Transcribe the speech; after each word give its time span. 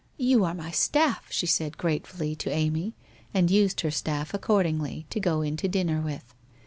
'You 0.31 0.43
are 0.45 0.55
my 0.55 0.71
staff,' 0.71 1.27
she 1.31 1.45
said 1.45 1.77
gratefully 1.77 2.33
to 2.37 2.49
Amy 2.49 2.95
and 3.35 3.51
used 3.51 3.81
her 3.81 3.91
staff 3.91 4.33
accordingly 4.33 5.05
to 5.11 5.19
go 5.19 5.43
in 5.43 5.57
to 5.57 5.67
dinner 5.67 6.01
with. 6.01 6.33